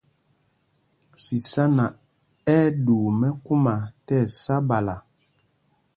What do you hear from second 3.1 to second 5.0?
mɛkúma tí ɛsá ɓala.